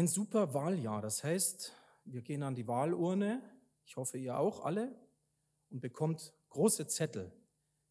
ein 0.00 0.08
super 0.08 0.54
Wahljahr. 0.54 1.02
Das 1.02 1.22
heißt, 1.22 1.74
wir 2.06 2.22
gehen 2.22 2.42
an 2.42 2.54
die 2.54 2.66
Wahlurne, 2.66 3.42
ich 3.84 3.96
hoffe 3.96 4.16
ihr 4.16 4.38
auch 4.38 4.64
alle, 4.64 4.94
und 5.68 5.80
bekommt 5.80 6.32
große 6.48 6.86
Zettel. 6.86 7.30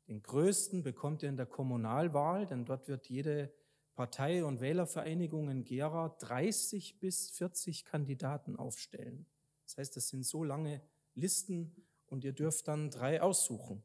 Den 0.08 0.24
größten 0.24 0.81
bekommt 0.81 1.22
ihr 1.22 1.29
in 1.29 1.37
der 1.37 1.46
Kommunalwahl, 1.46 2.47
denn 2.47 2.65
dort 2.65 2.87
wird 2.87 3.08
jede 3.10 3.53
Partei- 3.94 4.44
und 4.44 4.60
Wählervereinigung 4.60 5.51
in 5.51 5.63
Gera 5.63 6.10
30 6.19 6.99
bis 6.99 7.29
40 7.29 7.85
Kandidaten 7.85 8.55
aufstellen. 8.55 9.28
Das 9.65 9.78
heißt, 9.78 9.96
das 9.96 10.07
sind 10.07 10.26
so 10.26 10.44
lange 10.44 10.81
Listen 11.13 11.76
und 12.07 12.23
ihr 12.23 12.33
dürft 12.33 12.67
dann 12.67 12.89
drei 12.89 13.21
aussuchen. 13.21 13.83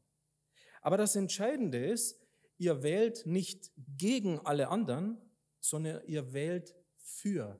Aber 0.81 0.97
das 0.97 1.15
Entscheidende 1.15 1.85
ist, 1.85 2.19
ihr 2.57 2.81
wählt 2.81 3.27
nicht 3.27 3.71
gegen 3.77 4.39
alle 4.39 4.69
anderen, 4.69 5.21
sondern 5.59 6.03
ihr 6.07 6.33
wählt 6.33 6.73
für 6.97 7.59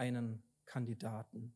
einen 0.00 0.42
Kandidaten. 0.64 1.54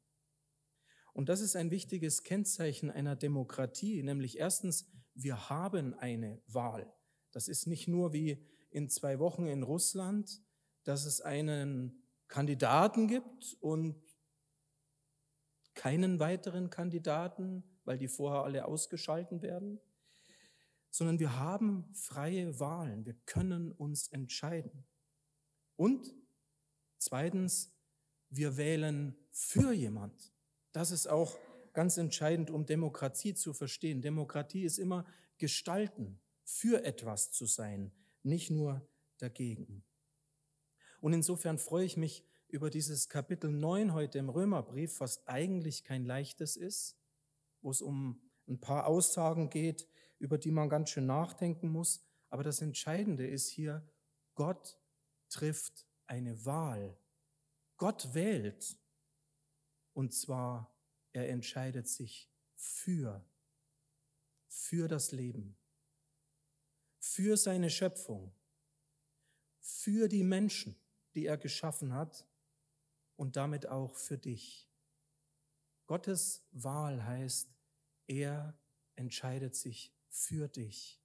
Und 1.14 1.28
das 1.28 1.40
ist 1.40 1.56
ein 1.56 1.70
wichtiges 1.70 2.22
Kennzeichen 2.22 2.90
einer 2.90 3.16
Demokratie, 3.16 4.02
nämlich 4.02 4.38
erstens, 4.38 4.92
wir 5.14 5.48
haben 5.48 5.94
eine 5.94 6.42
Wahl. 6.46 6.92
Das 7.30 7.48
ist 7.48 7.66
nicht 7.66 7.88
nur 7.88 8.12
wie 8.12 8.46
in 8.70 8.90
zwei 8.90 9.18
Wochen 9.18 9.46
in 9.46 9.62
Russland, 9.62 10.42
dass 10.82 11.06
es 11.06 11.20
einen 11.20 12.02
Kandidaten 12.28 13.08
gibt 13.08 13.56
und 13.60 13.96
keinen 15.74 16.20
weiteren 16.20 16.68
Kandidaten, 16.68 17.64
weil 17.84 17.98
die 17.98 18.08
vorher 18.08 18.42
alle 18.42 18.66
ausgeschalten 18.66 19.40
werden, 19.40 19.80
sondern 20.90 21.18
wir 21.18 21.38
haben 21.38 21.92
freie 21.94 22.60
Wahlen. 22.60 23.06
Wir 23.06 23.14
können 23.26 23.72
uns 23.72 24.08
entscheiden. 24.08 24.84
Und 25.76 26.14
zweitens, 26.98 27.73
wir 28.36 28.56
wählen 28.56 29.16
für 29.30 29.72
jemand. 29.72 30.32
Das 30.72 30.90
ist 30.90 31.06
auch 31.06 31.38
ganz 31.72 31.96
entscheidend, 31.96 32.50
um 32.50 32.66
Demokratie 32.66 33.34
zu 33.34 33.52
verstehen. 33.52 34.02
Demokratie 34.02 34.64
ist 34.64 34.78
immer 34.78 35.04
gestalten, 35.38 36.20
für 36.44 36.84
etwas 36.84 37.32
zu 37.32 37.46
sein, 37.46 37.92
nicht 38.22 38.50
nur 38.50 38.86
dagegen. 39.18 39.84
Und 41.00 41.12
insofern 41.12 41.58
freue 41.58 41.84
ich 41.84 41.96
mich 41.96 42.24
über 42.48 42.70
dieses 42.70 43.08
Kapitel 43.08 43.50
9 43.50 43.92
heute 43.92 44.18
im 44.18 44.28
Römerbrief, 44.28 45.00
was 45.00 45.26
eigentlich 45.26 45.84
kein 45.84 46.04
leichtes 46.04 46.56
ist, 46.56 46.96
wo 47.62 47.70
es 47.70 47.82
um 47.82 48.20
ein 48.46 48.60
paar 48.60 48.86
Aussagen 48.86 49.50
geht, 49.50 49.88
über 50.18 50.38
die 50.38 50.50
man 50.50 50.68
ganz 50.68 50.90
schön 50.90 51.06
nachdenken 51.06 51.68
muss. 51.68 52.04
Aber 52.30 52.42
das 52.42 52.60
Entscheidende 52.60 53.26
ist 53.26 53.48
hier, 53.48 53.86
Gott 54.34 54.78
trifft 55.28 55.86
eine 56.06 56.44
Wahl. 56.44 56.96
Gott 57.84 58.14
wählt. 58.14 58.78
Und 59.92 60.14
zwar, 60.14 60.74
er 61.12 61.28
entscheidet 61.28 61.86
sich 61.86 62.32
für, 62.54 63.22
für 64.48 64.88
das 64.88 65.12
Leben, 65.12 65.58
für 66.98 67.36
seine 67.36 67.68
Schöpfung, 67.68 68.34
für 69.60 70.08
die 70.08 70.24
Menschen, 70.24 70.74
die 71.14 71.26
er 71.26 71.36
geschaffen 71.36 71.92
hat 71.92 72.26
und 73.16 73.36
damit 73.36 73.66
auch 73.66 73.96
für 73.96 74.16
dich. 74.16 74.66
Gottes 75.84 76.48
Wahl 76.52 77.04
heißt, 77.04 77.54
er 78.06 78.58
entscheidet 78.96 79.56
sich 79.56 79.94
für 80.08 80.48
dich. 80.48 81.02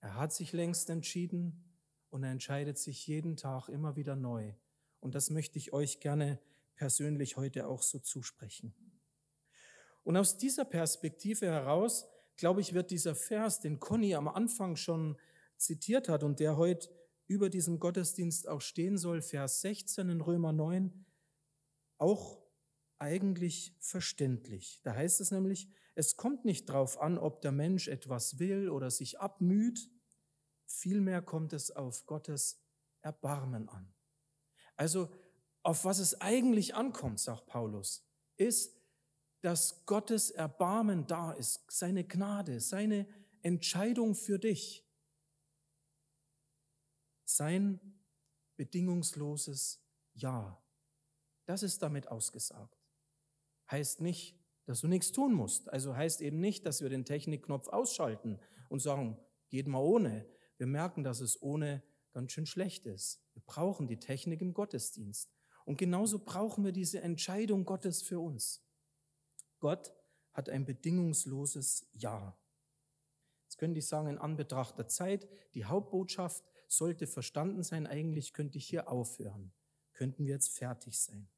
Er 0.00 0.16
hat 0.16 0.34
sich 0.34 0.52
längst 0.52 0.90
entschieden 0.90 1.64
und 2.10 2.24
er 2.24 2.32
entscheidet 2.32 2.76
sich 2.76 3.06
jeden 3.06 3.38
Tag 3.38 3.70
immer 3.70 3.96
wieder 3.96 4.16
neu. 4.16 4.52
Und 5.00 5.14
das 5.14 5.30
möchte 5.30 5.58
ich 5.58 5.72
euch 5.72 6.00
gerne 6.00 6.38
persönlich 6.76 7.36
heute 7.36 7.66
auch 7.66 7.82
so 7.82 7.98
zusprechen. 7.98 8.74
Und 10.02 10.16
aus 10.16 10.38
dieser 10.38 10.64
Perspektive 10.64 11.46
heraus, 11.46 12.06
glaube 12.36 12.60
ich, 12.60 12.72
wird 12.72 12.90
dieser 12.90 13.14
Vers, 13.14 13.60
den 13.60 13.80
Conny 13.80 14.14
am 14.14 14.28
Anfang 14.28 14.76
schon 14.76 15.18
zitiert 15.56 16.08
hat 16.08 16.22
und 16.22 16.40
der 16.40 16.56
heute 16.56 16.88
über 17.26 17.50
diesem 17.50 17.78
Gottesdienst 17.78 18.48
auch 18.48 18.60
stehen 18.60 18.98
soll, 18.98 19.22
Vers 19.22 19.60
16 19.60 20.08
in 20.08 20.20
Römer 20.20 20.52
9, 20.52 21.04
auch 21.98 22.42
eigentlich 22.98 23.76
verständlich. 23.78 24.80
Da 24.82 24.94
heißt 24.94 25.20
es 25.20 25.30
nämlich, 25.30 25.68
es 25.94 26.16
kommt 26.16 26.44
nicht 26.44 26.68
darauf 26.68 27.00
an, 27.00 27.18
ob 27.18 27.40
der 27.40 27.52
Mensch 27.52 27.88
etwas 27.88 28.38
will 28.38 28.70
oder 28.70 28.90
sich 28.90 29.20
abmüht, 29.20 29.90
vielmehr 30.66 31.22
kommt 31.22 31.52
es 31.52 31.70
auf 31.70 32.06
Gottes 32.06 32.62
Erbarmen 33.02 33.68
an. 33.68 33.92
Also 34.80 35.10
auf 35.62 35.84
was 35.84 35.98
es 35.98 36.22
eigentlich 36.22 36.74
ankommt, 36.74 37.20
sagt 37.20 37.44
Paulus, 37.44 38.02
ist, 38.38 38.80
dass 39.42 39.84
Gottes 39.84 40.30
Erbarmen 40.30 41.06
da 41.06 41.32
ist, 41.32 41.70
seine 41.70 42.02
Gnade, 42.02 42.60
seine 42.60 43.06
Entscheidung 43.42 44.14
für 44.14 44.38
dich, 44.38 44.88
sein 47.26 47.78
bedingungsloses 48.56 49.84
Ja. 50.14 50.58
Das 51.44 51.62
ist 51.62 51.82
damit 51.82 52.08
ausgesagt. 52.08 52.80
Heißt 53.70 54.00
nicht, 54.00 54.40
dass 54.64 54.80
du 54.80 54.88
nichts 54.88 55.12
tun 55.12 55.34
musst. 55.34 55.68
Also 55.68 55.94
heißt 55.94 56.22
eben 56.22 56.40
nicht, 56.40 56.64
dass 56.64 56.80
wir 56.80 56.88
den 56.88 57.04
Technikknopf 57.04 57.68
ausschalten 57.68 58.40
und 58.70 58.80
sagen, 58.80 59.18
geht 59.50 59.66
mal 59.66 59.82
ohne. 59.82 60.26
Wir 60.56 60.66
merken, 60.66 61.04
dass 61.04 61.20
es 61.20 61.42
ohne 61.42 61.82
ganz 62.12 62.32
schön 62.32 62.46
schlecht 62.46 62.86
ist. 62.86 63.20
Wir 63.34 63.42
brauchen 63.44 63.86
die 63.86 63.98
Technik 63.98 64.40
im 64.40 64.54
Gottesdienst. 64.54 65.30
Und 65.64 65.76
genauso 65.76 66.18
brauchen 66.18 66.64
wir 66.64 66.72
diese 66.72 67.00
Entscheidung 67.00 67.64
Gottes 67.64 68.02
für 68.02 68.18
uns. 68.18 68.64
Gott 69.58 69.92
hat 70.32 70.48
ein 70.48 70.64
bedingungsloses 70.64 71.86
Ja. 71.92 72.36
Jetzt 73.44 73.58
könnte 73.58 73.78
ich 73.78 73.86
sagen, 73.86 74.08
in 74.08 74.18
Anbetracht 74.18 74.78
der 74.78 74.88
Zeit, 74.88 75.28
die 75.54 75.64
Hauptbotschaft 75.64 76.44
sollte 76.68 77.06
verstanden 77.06 77.62
sein. 77.62 77.86
Eigentlich 77.86 78.32
könnte 78.32 78.58
ich 78.58 78.66
hier 78.66 78.88
aufhören. 78.88 79.52
Könnten 79.92 80.24
wir 80.24 80.34
jetzt 80.34 80.56
fertig 80.56 80.98
sein. 80.98 81.28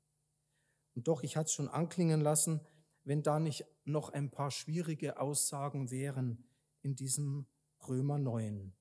Und 0.94 1.08
doch, 1.08 1.22
ich 1.22 1.36
hatte 1.36 1.46
es 1.46 1.52
schon 1.52 1.68
anklingen 1.68 2.20
lassen, 2.20 2.60
wenn 3.04 3.22
da 3.22 3.40
nicht 3.40 3.64
noch 3.84 4.10
ein 4.10 4.30
paar 4.30 4.50
schwierige 4.50 5.18
Aussagen 5.18 5.90
wären 5.90 6.44
in 6.82 6.94
diesem 6.94 7.46
Römer 7.88 8.18
9. 8.18 8.72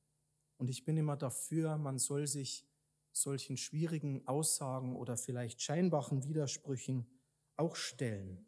Und 0.62 0.70
ich 0.70 0.86
bin 0.86 0.96
immer 0.96 1.18
dafür, 1.18 1.80
man 1.80 1.98
soll 1.98 2.28
sich 2.28 2.68
solchen 3.12 3.58
schwierigen 3.58 4.28
Aussagen 4.28 4.96
oder 4.96 5.18
vielleicht 5.18 5.60
scheinbaren 5.60 6.24
Widersprüchen 6.24 7.10
auch 7.56 7.76
stellen. 7.76 8.46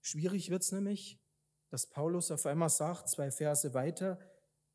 Schwierig 0.00 0.48
wird 0.48 0.62
es 0.62 0.72
nämlich, 0.72 1.20
dass 1.68 1.90
Paulus 1.90 2.30
auf 2.30 2.46
einmal 2.46 2.70
sagt, 2.70 3.10
zwei 3.10 3.30
Verse 3.30 3.74
weiter, 3.74 4.18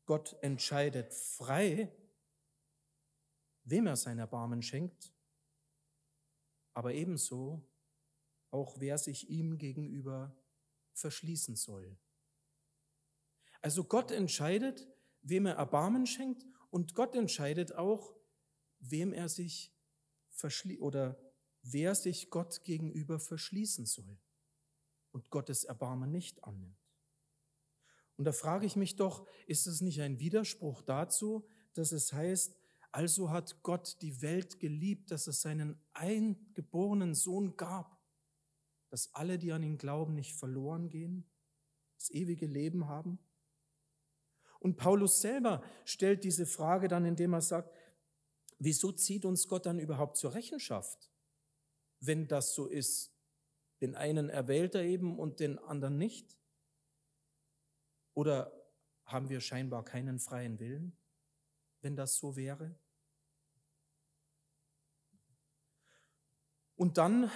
Gott 0.04 0.36
entscheidet 0.40 1.12
frei, 1.12 1.92
wem 3.64 3.88
er 3.88 3.96
sein 3.96 4.20
Erbarmen 4.20 4.62
schenkt, 4.62 5.12
aber 6.74 6.94
ebenso 6.94 7.68
auch 8.52 8.78
wer 8.78 8.98
sich 8.98 9.28
ihm 9.30 9.58
gegenüber 9.58 10.40
verschließen 10.92 11.56
soll. 11.56 11.98
Also 13.62 13.84
Gott 13.84 14.10
entscheidet, 14.10 14.88
wem 15.22 15.46
er 15.46 15.54
Erbarmen 15.54 16.06
schenkt 16.06 16.46
und 16.70 16.94
Gott 16.94 17.14
entscheidet 17.14 17.74
auch, 17.74 18.14
wem 18.78 19.12
er 19.12 19.28
sich 19.28 19.74
verschließt 20.30 20.80
oder 20.80 21.18
wer 21.62 21.94
sich 21.94 22.30
Gott 22.30 22.64
gegenüber 22.64 23.18
verschließen 23.18 23.86
soll 23.86 24.18
und 25.12 25.30
Gottes 25.30 25.64
Erbarmen 25.64 26.10
nicht 26.10 26.44
annimmt. 26.44 26.78
Und 28.16 28.24
da 28.24 28.32
frage 28.32 28.66
ich 28.66 28.76
mich 28.76 28.96
doch, 28.96 29.26
ist 29.46 29.66
es 29.66 29.80
nicht 29.80 30.00
ein 30.00 30.20
Widerspruch 30.20 30.82
dazu, 30.82 31.48
dass 31.74 31.92
es 31.92 32.12
heißt, 32.12 32.56
also 32.92 33.30
hat 33.30 33.62
Gott 33.62 34.00
die 34.00 34.22
Welt 34.22 34.58
geliebt, 34.58 35.10
dass 35.10 35.26
es 35.26 35.42
seinen 35.42 35.78
eingeborenen 35.92 37.14
Sohn 37.14 37.56
gab, 37.56 38.00
dass 38.88 39.12
alle, 39.14 39.38
die 39.38 39.52
an 39.52 39.62
ihn 39.62 39.76
glauben, 39.76 40.14
nicht 40.14 40.34
verloren 40.34 40.88
gehen, 40.88 41.28
das 41.98 42.10
ewige 42.10 42.46
Leben 42.46 42.88
haben? 42.88 43.18
Und 44.66 44.78
Paulus 44.78 45.20
selber 45.20 45.62
stellt 45.84 46.24
diese 46.24 46.44
Frage 46.44 46.88
dann, 46.88 47.04
indem 47.04 47.34
er 47.34 47.40
sagt, 47.40 47.72
wieso 48.58 48.90
zieht 48.90 49.24
uns 49.24 49.46
Gott 49.46 49.64
dann 49.64 49.78
überhaupt 49.78 50.16
zur 50.16 50.34
Rechenschaft, 50.34 51.08
wenn 52.00 52.26
das 52.26 52.52
so 52.52 52.66
ist? 52.66 53.14
Den 53.80 53.94
einen 53.94 54.28
erwählt 54.28 54.74
er 54.74 54.82
eben 54.82 55.20
und 55.20 55.38
den 55.38 55.60
anderen 55.60 55.98
nicht? 55.98 56.36
Oder 58.14 58.52
haben 59.04 59.28
wir 59.28 59.40
scheinbar 59.40 59.84
keinen 59.84 60.18
freien 60.18 60.58
Willen, 60.58 60.98
wenn 61.80 61.94
das 61.94 62.16
so 62.16 62.34
wäre? 62.34 62.76
Und 66.74 66.98
dann 66.98 67.30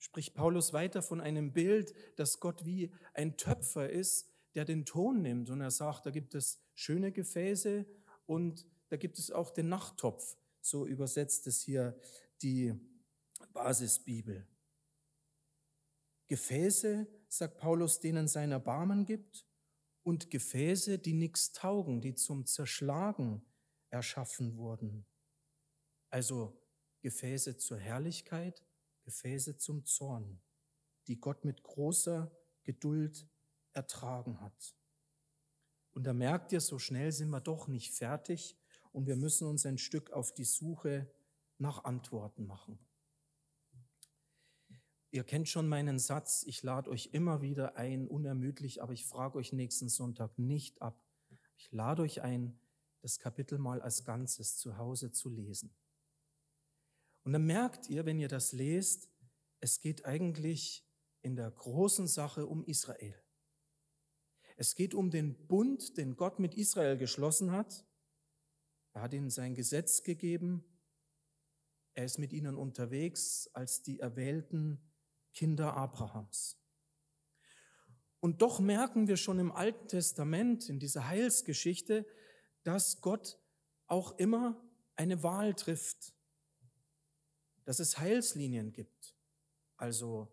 spricht 0.00 0.34
Paulus 0.34 0.72
weiter 0.72 1.02
von 1.02 1.20
einem 1.20 1.52
Bild, 1.52 1.94
dass 2.18 2.40
Gott 2.40 2.64
wie 2.64 2.92
ein 3.14 3.36
Töpfer 3.36 3.88
ist, 3.88 4.31
der 4.54 4.64
den 4.64 4.84
Ton 4.84 5.22
nimmt. 5.22 5.50
Und 5.50 5.60
er 5.60 5.70
sagt, 5.70 6.06
da 6.06 6.10
gibt 6.10 6.34
es 6.34 6.60
schöne 6.74 7.12
Gefäße 7.12 7.86
und 8.26 8.66
da 8.88 8.96
gibt 8.96 9.18
es 9.18 9.30
auch 9.30 9.50
den 9.50 9.68
Nachttopf. 9.68 10.36
So 10.60 10.86
übersetzt 10.86 11.46
es 11.46 11.62
hier 11.62 11.98
die 12.42 12.74
Basisbibel. 13.52 14.46
Gefäße, 16.28 17.06
sagt 17.28 17.58
Paulus, 17.58 18.00
denen 18.00 18.28
sein 18.28 18.52
Erbarmen 18.52 19.04
gibt, 19.04 19.46
und 20.02 20.30
Gefäße, 20.30 20.98
die 20.98 21.14
nichts 21.14 21.52
taugen, 21.52 22.00
die 22.00 22.14
zum 22.14 22.46
Zerschlagen 22.46 23.44
erschaffen 23.90 24.56
wurden. 24.56 25.06
Also 26.10 26.60
Gefäße 27.02 27.56
zur 27.56 27.78
Herrlichkeit, 27.78 28.64
Gefäße 29.04 29.58
zum 29.58 29.84
Zorn, 29.84 30.40
die 31.06 31.20
Gott 31.20 31.44
mit 31.44 31.62
großer 31.62 32.30
Geduld 32.64 33.28
ertragen 33.74 34.40
hat. 34.40 34.74
Und 35.92 36.04
da 36.04 36.12
merkt 36.12 36.52
ihr, 36.52 36.60
so 36.60 36.78
schnell 36.78 37.12
sind 37.12 37.30
wir 37.30 37.40
doch 37.40 37.68
nicht 37.68 37.92
fertig 37.92 38.56
und 38.92 39.06
wir 39.06 39.16
müssen 39.16 39.46
uns 39.46 39.66
ein 39.66 39.78
Stück 39.78 40.10
auf 40.10 40.32
die 40.32 40.44
Suche 40.44 41.10
nach 41.58 41.84
Antworten 41.84 42.46
machen. 42.46 42.78
Ihr 45.10 45.24
kennt 45.24 45.48
schon 45.48 45.68
meinen 45.68 45.98
Satz, 45.98 46.44
ich 46.46 46.62
lade 46.62 46.90
euch 46.90 47.10
immer 47.12 47.42
wieder 47.42 47.76
ein, 47.76 48.08
unermüdlich, 48.08 48.82
aber 48.82 48.94
ich 48.94 49.04
frage 49.04 49.36
euch 49.36 49.52
nächsten 49.52 49.90
Sonntag 49.90 50.38
nicht 50.38 50.80
ab. 50.80 51.04
Ich 51.58 51.70
lade 51.70 52.02
euch 52.02 52.22
ein, 52.22 52.58
das 53.02 53.18
Kapitel 53.18 53.58
mal 53.58 53.82
als 53.82 54.04
Ganzes 54.04 54.56
zu 54.56 54.78
Hause 54.78 55.12
zu 55.12 55.28
lesen. 55.28 55.74
Und 57.24 57.34
dann 57.34 57.44
merkt 57.44 57.90
ihr, 57.90 58.06
wenn 58.06 58.18
ihr 58.18 58.28
das 58.28 58.52
lest, 58.52 59.10
es 59.60 59.80
geht 59.80 60.06
eigentlich 60.06 60.84
in 61.20 61.36
der 61.36 61.50
großen 61.50 62.06
Sache 62.06 62.46
um 62.46 62.64
Israel. 62.64 63.14
Es 64.56 64.74
geht 64.74 64.94
um 64.94 65.10
den 65.10 65.46
Bund, 65.46 65.96
den 65.96 66.16
Gott 66.16 66.38
mit 66.38 66.54
Israel 66.54 66.96
geschlossen 66.96 67.52
hat. 67.52 67.84
Er 68.92 69.02
hat 69.02 69.14
ihnen 69.14 69.30
sein 69.30 69.54
Gesetz 69.54 70.02
gegeben. 70.02 70.64
Er 71.94 72.04
ist 72.04 72.18
mit 72.18 72.32
ihnen 72.32 72.56
unterwegs 72.56 73.48
als 73.52 73.82
die 73.82 74.00
erwählten 74.00 74.80
Kinder 75.34 75.76
Abrahams. 75.76 76.58
Und 78.20 78.40
doch 78.40 78.60
merken 78.60 79.08
wir 79.08 79.16
schon 79.16 79.38
im 79.38 79.50
Alten 79.50 79.88
Testament, 79.88 80.68
in 80.68 80.78
dieser 80.78 81.08
Heilsgeschichte, 81.08 82.06
dass 82.62 83.00
Gott 83.00 83.38
auch 83.86 84.16
immer 84.18 84.62
eine 84.94 85.22
Wahl 85.22 85.54
trifft, 85.54 86.14
dass 87.64 87.80
es 87.80 87.98
Heilslinien 87.98 88.72
gibt. 88.72 89.16
Also 89.76 90.28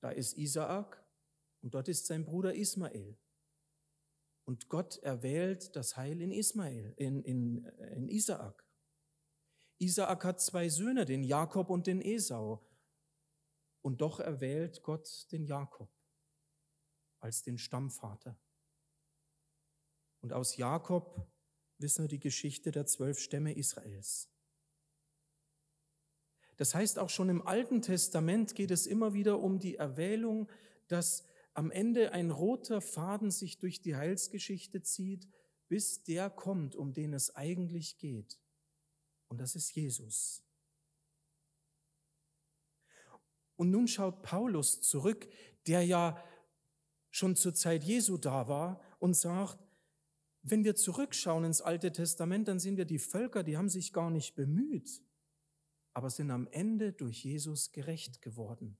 da 0.00 0.10
ist 0.10 0.36
Isaak 0.36 1.04
und 1.62 1.74
dort 1.74 1.88
ist 1.88 2.06
sein 2.06 2.24
Bruder 2.24 2.54
Ismael. 2.54 3.16
Und 4.50 4.68
Gott 4.68 4.96
erwählt 5.04 5.76
das 5.76 5.96
Heil 5.96 6.20
in 6.20 6.32
Ismael, 6.32 6.92
in, 6.96 7.22
in, 7.22 7.64
in 7.66 8.08
Isaak. 8.08 8.66
Isaak 9.78 10.24
hat 10.24 10.40
zwei 10.40 10.68
Söhne, 10.68 11.04
den 11.04 11.22
Jakob 11.22 11.70
und 11.70 11.86
den 11.86 12.00
Esau. 12.02 12.60
Und 13.80 14.00
doch 14.00 14.18
erwählt 14.18 14.82
Gott 14.82 15.30
den 15.30 15.44
Jakob 15.44 15.88
als 17.20 17.44
den 17.44 17.58
Stammvater. 17.58 18.36
Und 20.20 20.32
aus 20.32 20.56
Jakob 20.56 21.30
wissen 21.78 22.02
wir 22.02 22.08
die 22.08 22.18
Geschichte 22.18 22.72
der 22.72 22.86
zwölf 22.86 23.20
Stämme 23.20 23.54
Israels. 23.54 24.32
Das 26.56 26.74
heißt, 26.74 26.98
auch 26.98 27.08
schon 27.08 27.28
im 27.28 27.46
Alten 27.46 27.82
Testament 27.82 28.56
geht 28.56 28.72
es 28.72 28.88
immer 28.88 29.14
wieder 29.14 29.38
um 29.38 29.60
die 29.60 29.76
Erwählung, 29.76 30.50
dass 30.88 31.29
am 31.54 31.70
Ende 31.70 32.12
ein 32.12 32.30
roter 32.30 32.80
Faden 32.80 33.30
sich 33.30 33.58
durch 33.58 33.80
die 33.80 33.96
Heilsgeschichte 33.96 34.82
zieht, 34.82 35.28
bis 35.68 36.02
der 36.02 36.30
kommt, 36.30 36.74
um 36.74 36.92
den 36.92 37.12
es 37.12 37.34
eigentlich 37.34 37.98
geht. 37.98 38.40
Und 39.28 39.40
das 39.40 39.54
ist 39.54 39.74
Jesus. 39.74 40.42
Und 43.56 43.70
nun 43.70 43.86
schaut 43.86 44.22
Paulus 44.22 44.80
zurück, 44.80 45.28
der 45.66 45.84
ja 45.84 46.22
schon 47.10 47.36
zur 47.36 47.54
Zeit 47.54 47.84
Jesu 47.84 48.16
da 48.16 48.48
war 48.48 48.80
und 48.98 49.14
sagt, 49.14 49.58
wenn 50.42 50.64
wir 50.64 50.74
zurückschauen 50.74 51.44
ins 51.44 51.60
Alte 51.60 51.92
Testament, 51.92 52.48
dann 52.48 52.58
sehen 52.58 52.76
wir 52.76 52.86
die 52.86 52.98
Völker, 52.98 53.42
die 53.42 53.56
haben 53.56 53.68
sich 53.68 53.92
gar 53.92 54.10
nicht 54.10 54.34
bemüht, 54.34 55.02
aber 55.92 56.08
sind 56.08 56.30
am 56.30 56.46
Ende 56.48 56.92
durch 56.92 57.24
Jesus 57.24 57.72
gerecht 57.72 58.22
geworden, 58.22 58.78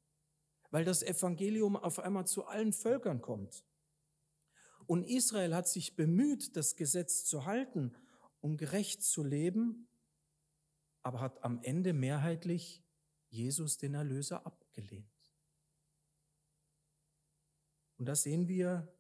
weil 0.71 0.85
das 0.85 1.03
Evangelium 1.03 1.77
auf 1.77 1.99
einmal 1.99 2.27
zu 2.27 2.45
allen 2.45 2.73
Völkern 2.73 3.21
kommt. 3.21 3.65
Und 4.87 5.05
Israel 5.05 5.55
hat 5.55 5.69
sich 5.69 5.95
bemüht, 5.97 6.57
das 6.57 6.77
Gesetz 6.77 7.25
zu 7.25 7.45
halten, 7.45 7.95
um 8.41 8.57
gerecht 8.57 9.03
zu 9.03 9.23
leben, 9.23 9.89
aber 11.03 11.21
hat 11.21 11.45
am 11.45 11.63
Ende 11.63 11.93
mehrheitlich 11.93 12.83
Jesus 13.29 13.79
den 13.79 13.95
Erlöser 13.95 14.45
abgelehnt. 14.45 15.07
Und 17.99 18.07
da 18.07 18.15
sehen 18.15 18.49
wir 18.49 18.93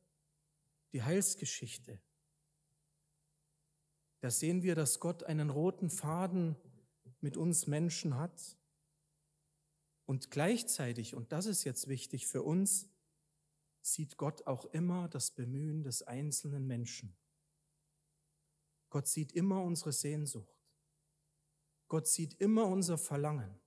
die 0.92 1.02
Heilsgeschichte. 1.02 2.00
Da 4.20 4.30
sehen 4.30 4.62
wir, 4.62 4.74
dass 4.74 5.00
Gott 5.00 5.24
einen 5.24 5.50
roten 5.50 5.88
Faden 5.88 6.56
mit 7.20 7.36
uns 7.36 7.66
Menschen 7.66 8.16
hat. 8.16 8.58
Und 10.10 10.32
gleichzeitig, 10.32 11.14
und 11.14 11.30
das 11.30 11.46
ist 11.46 11.62
jetzt 11.62 11.86
wichtig 11.86 12.26
für 12.26 12.42
uns, 12.42 12.90
sieht 13.80 14.16
Gott 14.16 14.44
auch 14.44 14.64
immer 14.64 15.08
das 15.08 15.30
Bemühen 15.30 15.84
des 15.84 16.02
einzelnen 16.02 16.66
Menschen. 16.66 17.16
Gott 18.88 19.06
sieht 19.06 19.30
immer 19.30 19.62
unsere 19.62 19.92
Sehnsucht. 19.92 20.66
Gott 21.86 22.08
sieht 22.08 22.34
immer 22.40 22.66
unser 22.66 22.98
Verlangen. 22.98 23.60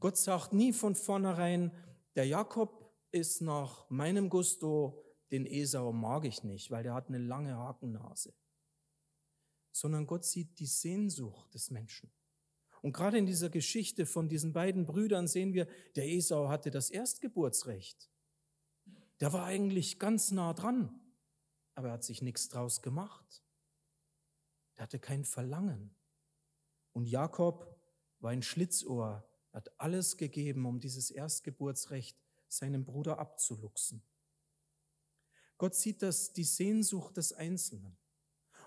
Gott 0.00 0.16
sagt 0.16 0.54
nie 0.54 0.72
von 0.72 0.94
vornherein, 0.94 1.72
der 2.14 2.24
Jakob 2.24 2.90
ist 3.10 3.42
nach 3.42 3.90
meinem 3.90 4.30
Gusto, 4.30 5.04
den 5.30 5.44
Esau 5.44 5.92
mag 5.92 6.24
ich 6.24 6.42
nicht, 6.42 6.70
weil 6.70 6.84
der 6.84 6.94
hat 6.94 7.08
eine 7.08 7.18
lange 7.18 7.54
Hakennase. 7.54 8.34
Sondern 9.72 10.06
Gott 10.06 10.24
sieht 10.24 10.58
die 10.58 10.64
Sehnsucht 10.64 11.52
des 11.52 11.70
Menschen. 11.70 12.10
Und 12.86 12.92
gerade 12.92 13.18
in 13.18 13.26
dieser 13.26 13.50
Geschichte 13.50 14.06
von 14.06 14.28
diesen 14.28 14.52
beiden 14.52 14.86
Brüdern 14.86 15.26
sehen 15.26 15.54
wir, 15.54 15.66
der 15.96 16.06
Esau 16.06 16.48
hatte 16.48 16.70
das 16.70 16.88
Erstgeburtsrecht. 16.88 18.08
Der 19.18 19.32
war 19.32 19.44
eigentlich 19.44 19.98
ganz 19.98 20.30
nah 20.30 20.54
dran, 20.54 20.96
aber 21.74 21.88
er 21.88 21.94
hat 21.94 22.04
sich 22.04 22.22
nichts 22.22 22.48
draus 22.48 22.82
gemacht. 22.82 23.42
Er 24.76 24.84
hatte 24.84 25.00
kein 25.00 25.24
Verlangen. 25.24 25.96
Und 26.92 27.06
Jakob 27.06 27.76
war 28.20 28.30
ein 28.30 28.44
Schlitzohr, 28.44 29.28
hat 29.52 29.80
alles 29.80 30.16
gegeben, 30.16 30.64
um 30.64 30.78
dieses 30.78 31.10
Erstgeburtsrecht 31.10 32.16
seinem 32.46 32.84
Bruder 32.84 33.18
abzuluxen. 33.18 34.00
Gott 35.58 35.74
sieht 35.74 36.02
das, 36.02 36.32
die 36.32 36.44
Sehnsucht 36.44 37.16
des 37.16 37.32
Einzelnen. 37.32 37.96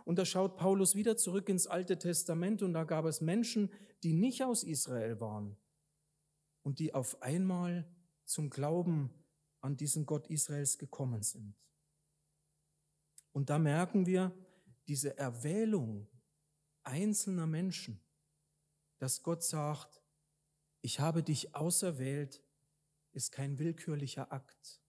Und 0.06 0.18
da 0.18 0.26
schaut 0.26 0.58
Paulus 0.58 0.96
wieder 0.96 1.18
zurück 1.18 1.50
ins 1.50 1.68
Alte 1.68 1.98
Testament 1.98 2.62
und 2.62 2.74
da 2.74 2.84
gab 2.84 3.06
es 3.06 3.22
Menschen, 3.22 3.72
die 4.04 4.14
nicht 4.14 4.44
aus 4.44 4.64
Israel 4.64 5.20
waren 5.20 5.58
und 6.64 6.80
die 6.80 6.94
auf 6.94 7.22
einmal 7.22 7.90
zum 8.26 8.50
Glauben 8.50 9.14
an 9.62 9.76
diesen 9.78 10.06
Gott 10.06 10.28
Israels 10.28 10.78
gekommen 10.78 11.22
sind. 11.24 11.56
Und 13.32 13.50
da 13.50 13.60
merken 13.60 14.06
wir 14.06 14.34
diese 14.88 15.18
Erwählung 15.18 16.08
einzelner 16.84 17.46
Menschen, 17.48 18.02
dass 18.98 19.24
Gott 19.24 19.44
sagt, 19.44 20.02
ich 20.82 21.00
habe 21.00 21.24
dich 21.24 21.56
auserwählt, 21.56 22.44
ist 23.12 23.32
kein 23.32 23.60
willkürlicher 23.60 24.32
Akt. 24.32 24.82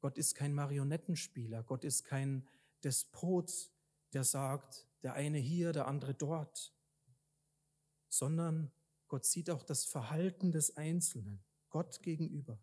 Gott 0.00 0.18
ist 0.18 0.34
kein 0.34 0.54
Marionettenspieler. 0.54 1.62
Gott 1.62 1.84
ist 1.84 2.04
kein 2.04 2.46
Despot, 2.84 3.72
der 4.16 4.24
sagt, 4.24 4.88
der 5.02 5.12
eine 5.12 5.36
hier, 5.36 5.74
der 5.74 5.86
andere 5.86 6.14
dort, 6.14 6.74
sondern 8.08 8.72
Gott 9.08 9.26
sieht 9.26 9.50
auch 9.50 9.62
das 9.62 9.84
Verhalten 9.84 10.52
des 10.52 10.74
Einzelnen, 10.78 11.44
Gott 11.68 12.02
gegenüber. 12.02 12.58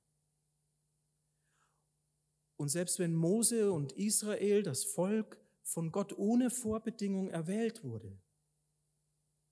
Und 2.57 2.69
selbst 2.69 2.97
wenn 2.97 3.13
Mose 3.13 3.71
und 3.71 3.91
Israel, 3.91 4.63
das 4.63 4.83
Volk, 4.83 5.37
von 5.61 5.91
Gott 5.91 6.17
ohne 6.17 6.49
Vorbedingung 6.49 7.29
erwählt 7.29 7.83
wurde, 7.83 8.17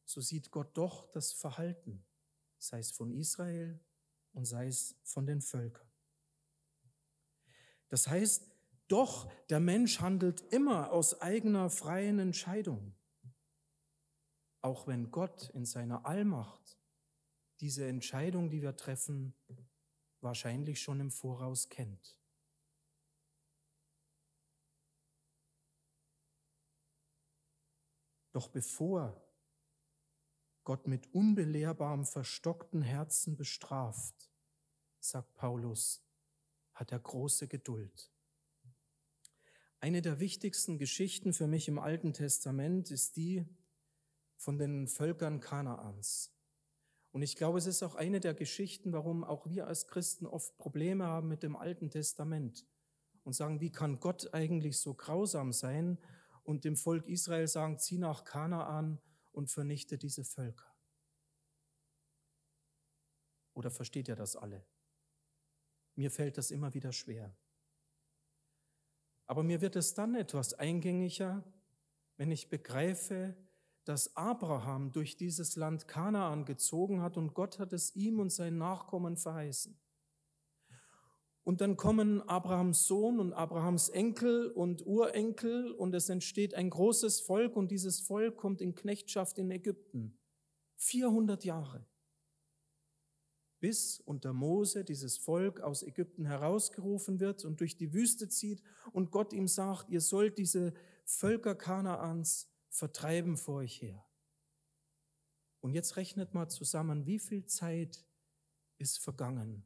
so 0.03 0.19
sieht 0.19 0.49
Gott 0.49 0.75
doch 0.75 1.11
das 1.11 1.31
Verhalten 1.33 2.03
sei 2.57 2.79
es 2.79 2.89
von 2.89 3.11
Israel 3.11 3.79
und 4.33 4.45
sei 4.45 4.65
es 4.65 4.95
von 5.03 5.27
den 5.27 5.39
Völkern. 5.39 5.87
Das 7.89 8.07
heißt, 8.07 8.50
doch 8.91 9.31
der 9.49 9.61
Mensch 9.61 10.01
handelt 10.01 10.41
immer 10.53 10.91
aus 10.91 11.21
eigener 11.21 11.69
freien 11.69 12.19
Entscheidung, 12.19 12.93
auch 14.61 14.85
wenn 14.85 15.11
Gott 15.11 15.49
in 15.51 15.65
seiner 15.65 16.05
Allmacht 16.05 16.77
diese 17.61 17.87
Entscheidung, 17.87 18.49
die 18.49 18.61
wir 18.61 18.75
treffen, 18.75 19.33
wahrscheinlich 20.19 20.81
schon 20.81 20.99
im 20.99 21.09
Voraus 21.09 21.69
kennt. 21.69 22.17
Doch 28.33 28.49
bevor 28.49 29.21
Gott 30.63 30.87
mit 30.87 31.13
unbelehrbarem, 31.13 32.05
verstockten 32.05 32.81
Herzen 32.81 33.35
bestraft, 33.37 34.29
sagt 34.99 35.33
Paulus, 35.35 36.03
hat 36.73 36.91
er 36.91 36.99
große 36.99 37.47
Geduld. 37.47 38.10
Eine 39.83 40.03
der 40.03 40.19
wichtigsten 40.19 40.77
Geschichten 40.77 41.33
für 41.33 41.47
mich 41.47 41.67
im 41.67 41.79
Alten 41.79 42.13
Testament 42.13 42.91
ist 42.91 43.17
die 43.17 43.47
von 44.37 44.59
den 44.59 44.87
Völkern 44.87 45.39
Kanaans. 45.39 46.31
Und 47.09 47.23
ich 47.23 47.35
glaube, 47.35 47.57
es 47.57 47.65
ist 47.65 47.81
auch 47.81 47.95
eine 47.95 48.19
der 48.19 48.35
Geschichten, 48.35 48.93
warum 48.93 49.23
auch 49.23 49.49
wir 49.49 49.65
als 49.65 49.87
Christen 49.87 50.27
oft 50.27 50.55
Probleme 50.59 51.05
haben 51.05 51.27
mit 51.27 51.41
dem 51.41 51.55
Alten 51.55 51.89
Testament 51.89 52.67
und 53.23 53.33
sagen, 53.33 53.59
wie 53.59 53.71
kann 53.71 53.99
Gott 53.99 54.31
eigentlich 54.35 54.77
so 54.77 54.93
grausam 54.93 55.51
sein 55.51 55.97
und 56.43 56.63
dem 56.63 56.75
Volk 56.75 57.07
Israel 57.07 57.47
sagen, 57.47 57.79
zieh 57.79 57.97
nach 57.97 58.23
Kanaan 58.23 59.01
und 59.31 59.49
vernichte 59.49 59.97
diese 59.97 60.23
Völker. 60.23 60.75
Oder 63.55 63.71
versteht 63.71 64.07
ihr 64.09 64.15
das 64.15 64.35
alle? 64.35 64.63
Mir 65.95 66.11
fällt 66.11 66.37
das 66.37 66.51
immer 66.51 66.75
wieder 66.75 66.93
schwer. 66.93 67.35
Aber 69.27 69.43
mir 69.43 69.61
wird 69.61 69.75
es 69.75 69.93
dann 69.93 70.15
etwas 70.15 70.53
eingängiger, 70.53 71.43
wenn 72.17 72.31
ich 72.31 72.49
begreife, 72.49 73.35
dass 73.85 74.15
Abraham 74.15 74.91
durch 74.91 75.17
dieses 75.17 75.55
Land 75.55 75.87
Kanaan 75.87 76.45
gezogen 76.45 77.01
hat 77.01 77.17
und 77.17 77.33
Gott 77.33 77.59
hat 77.59 77.73
es 77.73 77.95
ihm 77.95 78.19
und 78.19 78.31
seinen 78.31 78.57
Nachkommen 78.57 79.17
verheißen. 79.17 79.79
Und 81.43 81.61
dann 81.61 81.75
kommen 81.75 82.21
Abrahams 82.29 82.85
Sohn 82.85 83.19
und 83.19 83.33
Abrahams 83.33 83.89
Enkel 83.89 84.51
und 84.51 84.85
Urenkel 84.85 85.71
und 85.71 85.95
es 85.95 86.07
entsteht 86.09 86.53
ein 86.53 86.69
großes 86.69 87.21
Volk 87.21 87.55
und 87.55 87.71
dieses 87.71 87.99
Volk 88.01 88.37
kommt 88.37 88.61
in 88.61 88.75
Knechtschaft 88.75 89.39
in 89.39 89.49
Ägypten. 89.49 90.19
400 90.77 91.43
Jahre 91.43 91.85
bis 93.61 93.99
unter 93.99 94.33
Mose 94.33 94.83
dieses 94.83 95.17
Volk 95.17 95.61
aus 95.61 95.83
Ägypten 95.83 96.25
herausgerufen 96.25 97.19
wird 97.19 97.45
und 97.45 97.61
durch 97.61 97.77
die 97.77 97.93
Wüste 97.93 98.27
zieht 98.27 98.61
und 98.91 99.11
Gott 99.11 99.31
ihm 99.31 99.47
sagt, 99.47 99.89
ihr 99.89 100.01
sollt 100.01 100.37
diese 100.37 100.73
Völker 101.05 101.55
Kanaans 101.55 102.49
vertreiben 102.69 103.37
vor 103.37 103.55
euch 103.57 103.81
her. 103.81 104.03
Und 105.61 105.73
jetzt 105.73 105.95
rechnet 105.95 106.33
mal 106.33 106.49
zusammen, 106.49 107.05
wie 107.05 107.19
viel 107.19 107.45
Zeit 107.45 108.03
ist 108.79 108.99
vergangen 108.99 109.63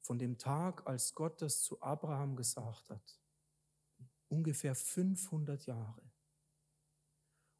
von 0.00 0.18
dem 0.18 0.36
Tag, 0.36 0.86
als 0.88 1.14
Gott 1.14 1.40
das 1.40 1.62
zu 1.62 1.80
Abraham 1.80 2.34
gesagt 2.34 2.90
hat. 2.90 3.20
Ungefähr 4.28 4.74
500 4.74 5.66
Jahre. 5.66 6.02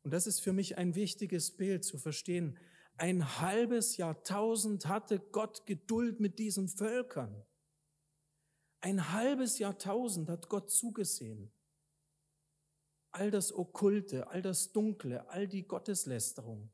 Und 0.03 0.13
das 0.13 0.27
ist 0.27 0.41
für 0.41 0.53
mich 0.53 0.77
ein 0.77 0.97
wichtiges 0.97 1.57
Bild 1.57 1.85
zu 1.85 1.99
verstehen, 1.99 2.59
ein 2.97 3.41
halbes 3.41 3.97
Jahrtausend 3.97 4.87
hatte 4.87 5.19
Gott 5.19 5.67
Geduld 5.67 6.21
mit 6.21 6.39
diesen 6.39 6.69
Völkern. 6.69 7.45
Ein 8.81 9.13
halbes 9.13 9.59
Jahrtausend 9.59 10.29
hat 10.29 10.49
Gott 10.49 10.71
zugesehen. 10.71 11.53
All 13.13 13.31
das 13.31 13.53
Okkulte, 13.53 14.29
all 14.29 14.43
das 14.43 14.73
Dunkle, 14.73 15.29
all 15.29 15.49
die 15.49 15.67
Gotteslästerung, 15.67 16.71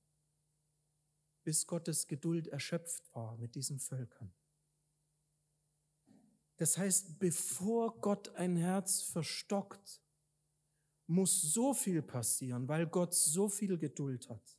bis 1.45 1.67
Gottes 1.67 2.07
Geduld 2.07 2.49
erschöpft 2.49 3.15
war 3.15 3.37
mit 3.39 3.55
diesen 3.55 3.79
Völkern. 3.79 4.35
Das 6.57 6.79
heißt, 6.79 7.19
bevor 7.19 8.01
Gott 8.01 8.35
ein 8.35 8.57
Herz 8.57 9.03
verstockt, 9.03 10.03
muss 11.07 11.41
so 11.41 11.73
viel 11.73 12.03
passieren, 12.03 12.69
weil 12.69 12.87
Gott 12.87 13.15
so 13.15 13.49
viel 13.49 13.79
Geduld 13.79 14.29
hat. 14.29 14.59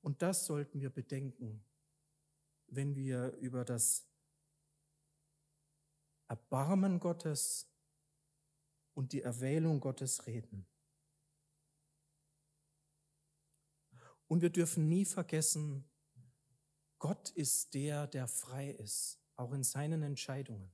Und 0.00 0.22
das 0.22 0.46
sollten 0.46 0.80
wir 0.80 0.90
bedenken, 0.90 1.64
wenn 2.66 2.94
wir 2.94 3.32
über 3.40 3.64
das 3.64 4.06
Erbarmen 6.28 7.00
Gottes 7.00 7.70
und 8.94 9.12
die 9.12 9.22
Erwählung 9.22 9.80
Gottes 9.80 10.26
reden. 10.26 10.66
Und 14.26 14.42
wir 14.42 14.50
dürfen 14.50 14.88
nie 14.88 15.06
vergessen, 15.06 15.88
Gott 16.98 17.30
ist 17.30 17.74
der, 17.74 18.06
der 18.06 18.28
frei 18.28 18.70
ist, 18.70 19.20
auch 19.36 19.52
in 19.52 19.62
seinen 19.62 20.02
Entscheidungen. 20.02 20.70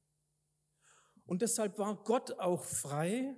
Und 1.26 1.42
deshalb 1.42 1.78
war 1.78 2.02
Gott 2.02 2.32
auch 2.38 2.64
frei, 2.64 3.36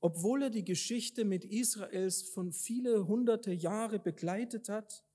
obwohl 0.00 0.44
er 0.44 0.50
die 0.50 0.64
Geschichte 0.64 1.24
mit 1.24 1.44
Israels 1.44 2.22
von 2.30 2.52
viele 2.52 3.06
hunderte 3.06 3.52
Jahre 3.52 3.98
begleitet 3.98 4.68
hat 4.68 5.05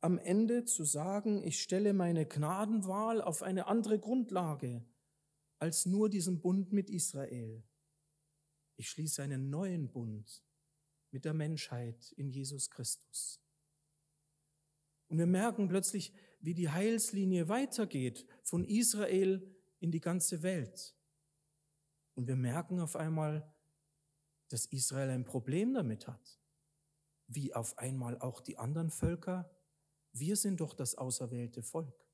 am 0.00 0.18
Ende 0.18 0.64
zu 0.64 0.84
sagen, 0.84 1.42
ich 1.42 1.60
stelle 1.60 1.92
meine 1.92 2.26
Gnadenwahl 2.26 3.20
auf 3.20 3.42
eine 3.42 3.66
andere 3.66 3.98
Grundlage 3.98 4.84
als 5.58 5.86
nur 5.86 6.08
diesen 6.08 6.40
Bund 6.40 6.72
mit 6.72 6.88
Israel. 6.88 7.64
Ich 8.76 8.90
schließe 8.90 9.22
einen 9.22 9.50
neuen 9.50 9.90
Bund 9.90 10.44
mit 11.10 11.24
der 11.24 11.34
Menschheit 11.34 12.12
in 12.12 12.30
Jesus 12.30 12.70
Christus. 12.70 13.40
Und 15.08 15.18
wir 15.18 15.26
merken 15.26 15.68
plötzlich, 15.68 16.12
wie 16.40 16.54
die 16.54 16.68
Heilslinie 16.68 17.48
weitergeht 17.48 18.26
von 18.44 18.64
Israel 18.64 19.42
in 19.80 19.90
die 19.90 20.00
ganze 20.00 20.42
Welt. 20.42 20.94
Und 22.14 22.28
wir 22.28 22.36
merken 22.36 22.78
auf 22.78 22.94
einmal, 22.94 23.52
dass 24.48 24.66
Israel 24.66 25.10
ein 25.10 25.24
Problem 25.24 25.74
damit 25.74 26.06
hat, 26.06 26.40
wie 27.26 27.54
auf 27.54 27.78
einmal 27.78 28.18
auch 28.18 28.40
die 28.40 28.58
anderen 28.58 28.90
Völker 28.90 29.50
wir 30.20 30.36
sind 30.36 30.60
doch 30.60 30.74
das 30.74 30.96
auserwählte 30.96 31.62
Volk. 31.62 32.08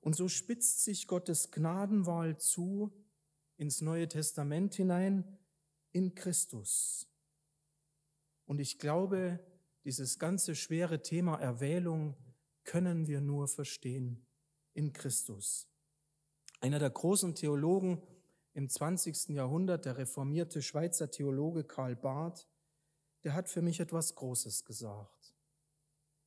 Und 0.00 0.14
so 0.14 0.28
spitzt 0.28 0.84
sich 0.84 1.08
Gottes 1.08 1.50
Gnadenwahl 1.50 2.38
zu 2.38 2.92
ins 3.56 3.80
Neue 3.80 4.06
Testament 4.06 4.74
hinein 4.74 5.38
in 5.92 6.14
Christus. 6.14 7.08
Und 8.44 8.60
ich 8.60 8.78
glaube, 8.78 9.40
dieses 9.84 10.18
ganze 10.18 10.54
schwere 10.54 11.02
Thema 11.02 11.36
Erwählung 11.36 12.16
können 12.64 13.06
wir 13.06 13.20
nur 13.20 13.48
verstehen 13.48 14.26
in 14.74 14.92
Christus. 14.92 15.68
Einer 16.60 16.78
der 16.78 16.90
großen 16.90 17.34
Theologen 17.34 18.02
im 18.52 18.68
20. 18.68 19.30
Jahrhundert, 19.30 19.84
der 19.84 19.98
reformierte 19.98 20.62
Schweizer 20.62 21.10
Theologe 21.10 21.64
Karl 21.64 21.96
Barth, 21.96 22.48
der 23.24 23.34
hat 23.34 23.48
für 23.48 23.62
mich 23.62 23.80
etwas 23.80 24.14
Großes 24.14 24.64
gesagt. 24.64 25.25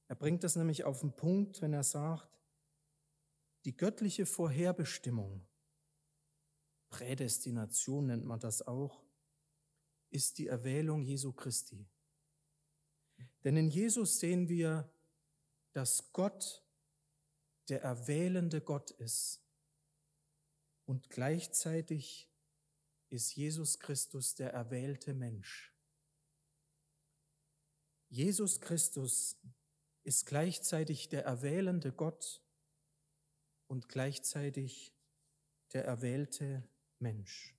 Er 0.10 0.16
bringt 0.16 0.44
das 0.44 0.56
nämlich 0.56 0.84
auf 0.86 1.02
den 1.02 1.16
Punkt, 1.16 1.62
wenn 1.62 1.72
er 1.72 1.84
sagt, 1.84 2.28
die 3.64 3.78
göttliche 3.78 4.26
Vorherbestimmung, 4.26 5.48
Prädestination 6.90 8.08
nennt 8.08 8.26
man 8.26 8.40
das 8.40 8.64
auch, 8.64 9.06
ist 10.10 10.40
die 10.40 10.48
Erwählung 10.48 11.04
Jesu 11.04 11.32
Christi. 11.32 11.88
Denn 13.44 13.56
in 13.56 13.70
Jesus 13.70 14.20
sehen 14.20 14.50
wir, 14.50 14.92
dass 15.74 16.12
Gott 16.12 16.66
der 17.68 17.84
erwählende 17.84 18.62
Gott 18.62 18.90
ist 18.90 19.46
und 20.86 21.12
gleichzeitig 21.12 22.32
ist 23.10 23.36
Jesus 23.36 23.80
Christus 23.80 24.34
der 24.34 24.54
erwählte 24.54 25.14
Mensch. 25.14 25.72
Jesus 28.08 28.60
Christus 28.60 29.40
ist 30.10 30.26
gleichzeitig 30.26 31.08
der 31.10 31.24
erwählende 31.24 31.92
Gott 31.92 32.42
und 33.68 33.90
gleichzeitig 33.90 34.92
der 35.74 35.86
erwählte 35.86 36.68
Mensch. 36.98 37.56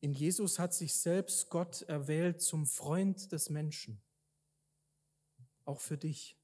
In 0.00 0.12
Jesus 0.12 0.58
hat 0.58 0.74
sich 0.74 0.96
selbst 0.96 1.48
Gott 1.48 1.82
erwählt 1.82 2.42
zum 2.42 2.66
Freund 2.66 3.30
des 3.30 3.50
Menschen, 3.50 4.02
auch 5.64 5.80
für 5.80 5.96
dich. 5.96 6.36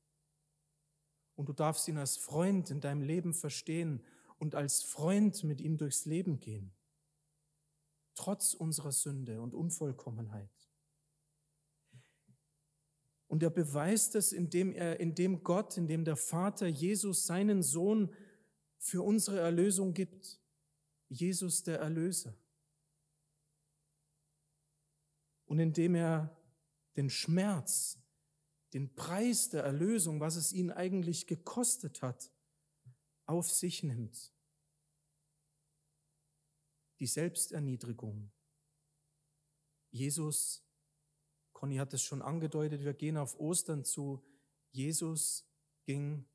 Und 1.34 1.48
du 1.48 1.52
darfst 1.52 1.88
ihn 1.88 1.98
als 1.98 2.16
Freund 2.16 2.70
in 2.70 2.80
deinem 2.80 3.02
Leben 3.02 3.34
verstehen 3.34 4.06
und 4.38 4.54
als 4.54 4.84
Freund 4.84 5.42
mit 5.42 5.60
ihm 5.60 5.76
durchs 5.76 6.04
Leben 6.04 6.38
gehen, 6.38 6.72
trotz 8.14 8.54
unserer 8.54 8.92
Sünde 8.92 9.40
und 9.40 9.54
Unvollkommenheit. 9.54 10.71
Und 13.32 13.42
er 13.42 13.48
beweist 13.48 14.14
es, 14.14 14.30
indem 14.30 14.72
er, 14.72 15.00
indem 15.00 15.42
Gott, 15.42 15.78
indem 15.78 16.04
der 16.04 16.16
Vater 16.16 16.66
Jesus 16.66 17.24
seinen 17.24 17.62
Sohn 17.62 18.14
für 18.76 19.00
unsere 19.00 19.40
Erlösung 19.40 19.94
gibt. 19.94 20.38
Jesus 21.08 21.62
der 21.62 21.78
Erlöser. 21.78 22.36
Und 25.46 25.60
indem 25.60 25.94
er 25.94 26.36
den 26.96 27.08
Schmerz, 27.08 27.98
den 28.74 28.94
Preis 28.94 29.48
der 29.48 29.64
Erlösung, 29.64 30.20
was 30.20 30.36
es 30.36 30.52
ihn 30.52 30.70
eigentlich 30.70 31.26
gekostet 31.26 32.02
hat, 32.02 32.30
auf 33.24 33.50
sich 33.50 33.82
nimmt. 33.82 34.30
Die 37.00 37.06
Selbsterniedrigung. 37.06 38.30
Jesus 39.90 40.62
Conny 41.62 41.76
hat 41.76 41.94
es 41.94 42.02
schon 42.02 42.22
angedeutet, 42.22 42.82
wir 42.82 42.92
gehen 42.92 43.16
auf 43.16 43.38
Ostern 43.38 43.84
zu. 43.84 44.20
Jesus 44.72 45.48
ging 45.84 46.28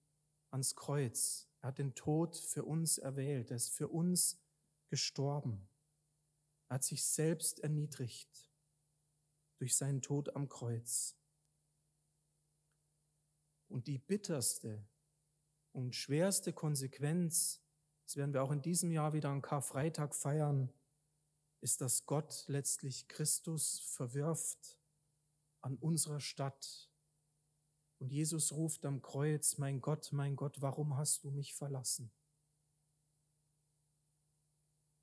ans 0.52 0.74
Kreuz. 0.78 1.50
Er 1.60 1.68
hat 1.68 1.80
den 1.80 1.96
Tod 1.96 2.38
für 2.38 2.64
uns 2.64 2.98
erwählt. 2.98 3.52
Er 3.52 3.58
ist 3.58 3.72
für 3.72 3.90
uns 3.90 4.40
gestorben. 4.88 5.68
Er 6.70 6.76
hat 6.76 6.86
sich 6.86 7.04
selbst 7.04 7.60
erniedrigt 7.60 8.50
durch 9.58 9.76
seinen 9.76 10.02
Tod 10.02 10.34
am 10.34 10.48
Kreuz. 10.48 11.18
Und 13.68 13.88
die 13.88 13.98
bitterste 13.98 14.88
und 15.74 15.94
schwerste 15.94 16.54
Konsequenz, 16.54 17.62
das 18.06 18.16
werden 18.16 18.34
wir 18.34 18.44
auch 18.44 18.52
in 18.52 18.62
diesem 18.62 18.94
Jahr 18.94 19.12
wieder 19.12 19.28
an 19.28 19.42
Karfreitag 19.42 20.16
feiern, 20.16 20.72
ist, 21.60 21.82
dass 21.82 22.06
Gott 22.06 22.46
letztlich 22.48 23.10
Christus 23.10 23.82
verwirft 23.82 24.77
an 25.62 25.78
unserer 25.78 26.20
Stadt. 26.20 26.90
Und 28.00 28.12
Jesus 28.12 28.52
ruft 28.52 28.86
am 28.86 29.02
Kreuz, 29.02 29.58
mein 29.58 29.82
Gott, 29.82 30.12
mein 30.12 30.36
Gott, 30.36 30.62
warum 30.62 30.98
hast 30.98 31.24
du 31.24 31.32
mich 31.32 31.54
verlassen? 31.56 32.12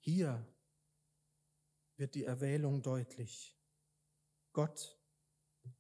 Hier 0.01 0.47
wird 1.97 2.15
die 2.15 2.25
Erwählung 2.25 2.83
deutlich. 2.83 3.57
Gott 4.53 4.99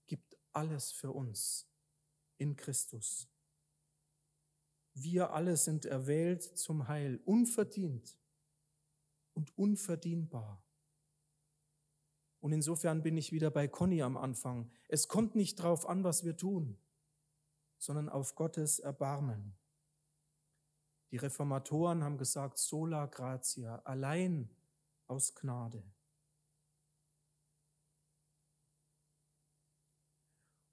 gibt 0.07 0.37
alles 0.52 0.90
für 0.90 1.12
uns 1.12 1.69
in 2.38 2.57
Christus. 2.57 3.28
Wir 4.95 5.33
alle 5.33 5.57
sind 5.57 5.85
erwählt 5.85 6.43
zum 6.43 6.88
Heil, 6.88 7.21
unverdient 7.25 8.19
und 9.35 9.57
unverdienbar. 9.59 10.63
Und 12.44 12.52
insofern 12.52 13.02
bin 13.02 13.16
ich 13.16 13.32
wieder 13.32 13.50
bei 13.50 13.66
Conny 13.68 14.02
am 14.02 14.18
Anfang. 14.18 14.70
Es 14.88 15.08
kommt 15.08 15.34
nicht 15.34 15.54
drauf 15.54 15.88
an, 15.88 16.04
was 16.04 16.24
wir 16.24 16.36
tun, 16.36 16.76
sondern 17.78 18.10
auf 18.10 18.34
Gottes 18.34 18.80
Erbarmen. 18.80 19.56
Die 21.10 21.16
Reformatoren 21.16 22.04
haben 22.04 22.18
gesagt, 22.18 22.58
sola 22.58 23.06
gratia, 23.06 23.76
allein 23.86 24.50
aus 25.06 25.34
Gnade. 25.34 25.82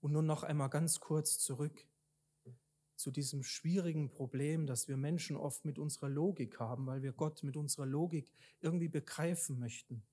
Und 0.02 0.12
nun 0.12 0.26
noch 0.26 0.44
einmal 0.44 0.70
ganz 0.70 1.00
kurz 1.00 1.40
zurück 1.40 1.88
zu 2.98 3.12
diesem 3.12 3.44
schwierigen 3.44 4.12
Problem, 4.12 4.68
dass 4.68 4.90
wir 4.90 4.98
Menschen 4.98 5.38
oft 5.38 5.64
mit 5.64 5.80
unserer 5.80 6.10
Logik 6.10 6.60
haben, 6.60 6.86
weil 6.86 7.02
wir 7.02 7.14
Gott 7.14 7.44
mit 7.44 7.56
unserer 7.56 7.86
Logik 7.86 8.30
irgendwie 8.60 8.90
begreifen 8.90 9.58
möchten. 9.58 10.04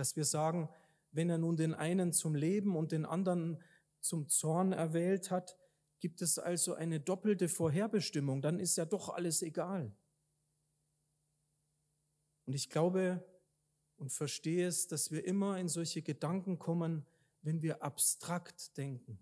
Dass 0.00 0.16
wir 0.16 0.24
sagen, 0.24 0.70
wenn 1.12 1.28
er 1.28 1.36
nun 1.36 1.58
den 1.58 1.74
einen 1.74 2.14
zum 2.14 2.34
Leben 2.34 2.74
und 2.74 2.90
den 2.90 3.04
anderen 3.04 3.62
zum 4.00 4.30
Zorn 4.30 4.72
erwählt 4.72 5.30
hat, 5.30 5.58
gibt 5.98 6.22
es 6.22 6.38
also 6.38 6.72
eine 6.72 7.00
doppelte 7.00 7.50
Vorherbestimmung, 7.50 8.40
dann 8.40 8.58
ist 8.58 8.76
ja 8.76 8.86
doch 8.86 9.10
alles 9.10 9.42
egal. 9.42 9.94
Und 12.46 12.54
ich 12.54 12.70
glaube 12.70 13.22
und 13.98 14.10
verstehe 14.10 14.66
es, 14.66 14.86
dass 14.86 15.10
wir 15.10 15.22
immer 15.26 15.58
in 15.58 15.68
solche 15.68 16.00
Gedanken 16.00 16.58
kommen, 16.58 17.04
wenn 17.42 17.60
wir 17.60 17.82
abstrakt 17.82 18.78
denken. 18.78 19.18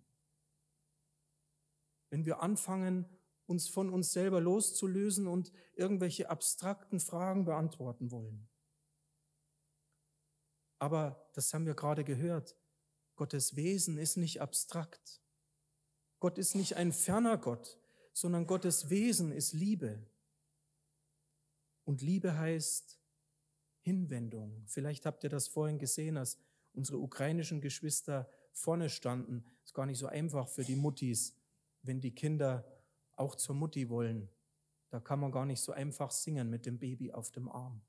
Wenn 2.08 2.24
wir 2.24 2.40
anfangen, 2.40 3.04
uns 3.46 3.68
von 3.68 3.90
uns 3.90 4.12
selber 4.12 4.40
loszulösen 4.40 5.26
und 5.26 5.50
irgendwelche 5.74 6.30
abstrakten 6.30 7.00
Fragen 7.00 7.46
beantworten 7.46 8.12
wollen. 8.12 8.48
Aber 10.78 11.28
das 11.34 11.52
haben 11.52 11.66
wir 11.66 11.74
gerade 11.74 12.04
gehört. 12.04 12.56
Gottes 13.16 13.56
Wesen 13.56 13.98
ist 13.98 14.16
nicht 14.16 14.40
abstrakt. 14.40 15.20
Gott 16.20 16.38
ist 16.38 16.54
nicht 16.54 16.76
ein 16.76 16.92
ferner 16.92 17.38
Gott, 17.38 17.78
sondern 18.12 18.46
Gottes 18.46 18.90
Wesen 18.90 19.32
ist 19.32 19.52
Liebe. 19.52 20.06
Und 21.84 22.02
Liebe 22.02 22.36
heißt 22.36 23.00
Hinwendung. 23.80 24.64
Vielleicht 24.66 25.06
habt 25.06 25.24
ihr 25.24 25.30
das 25.30 25.48
vorhin 25.48 25.78
gesehen, 25.78 26.16
als 26.16 26.38
unsere 26.74 26.98
ukrainischen 26.98 27.60
Geschwister 27.60 28.30
vorne 28.52 28.90
standen. 28.90 29.44
Ist 29.64 29.74
gar 29.74 29.86
nicht 29.86 29.98
so 29.98 30.06
einfach 30.06 30.48
für 30.48 30.64
die 30.64 30.76
Muttis, 30.76 31.34
wenn 31.82 32.00
die 32.00 32.14
Kinder 32.14 32.64
auch 33.16 33.34
zur 33.34 33.54
Mutti 33.54 33.88
wollen. 33.88 34.28
Da 34.90 35.00
kann 35.00 35.20
man 35.20 35.32
gar 35.32 35.46
nicht 35.46 35.60
so 35.60 35.72
einfach 35.72 36.10
singen 36.10 36.50
mit 36.50 36.66
dem 36.66 36.78
Baby 36.78 37.12
auf 37.12 37.30
dem 37.30 37.48
Arm. 37.48 37.80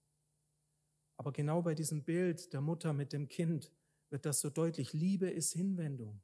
Aber 1.19 1.33
genau 1.33 1.61
bei 1.61 1.75
diesem 1.75 2.03
Bild 2.03 2.53
der 2.53 2.61
Mutter 2.61 2.93
mit 2.93 3.11
dem 3.11 3.27
Kind 3.27 3.73
wird 4.09 4.25
das 4.25 4.39
so 4.39 4.49
deutlich. 4.49 4.93
Liebe 4.93 5.29
ist 5.29 5.51
Hinwendung. 5.51 6.21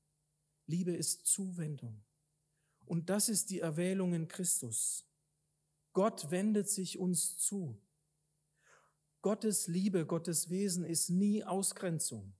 Liebe 0.65 0.95
ist 0.95 1.25
Zuwendung. 1.25 2.05
Und 2.85 3.09
das 3.09 3.27
ist 3.27 3.49
die 3.49 3.59
Erwählung 3.59 4.13
in 4.13 4.29
Christus. 4.29 5.05
Gott 5.91 6.31
wendet 6.31 6.69
sich 6.69 6.97
uns 6.97 7.37
zu. 7.37 7.81
Gottes 9.21 9.67
Liebe, 9.67 10.05
Gottes 10.05 10.49
Wesen 10.49 10.85
ist 10.85 11.09
nie 11.09 11.43
Ausgrenzung 11.43 12.33